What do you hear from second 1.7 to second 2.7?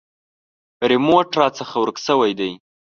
ورک شوی دی.